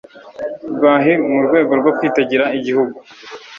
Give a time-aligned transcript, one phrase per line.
[0.75, 2.97] Rwahi mu rwego rwo kwitegera igihugu